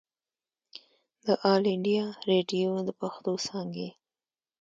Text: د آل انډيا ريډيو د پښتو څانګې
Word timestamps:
د 1.25 1.27
آل 1.51 1.63
انډيا 1.73 2.05
ريډيو 2.29 2.71
د 2.87 2.89
پښتو 2.99 3.31
څانګې 3.47 3.89